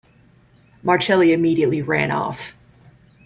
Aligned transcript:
Marcelli 0.81 1.31
immediately 1.31 1.83
ran 1.83 2.09
off. 2.09 2.55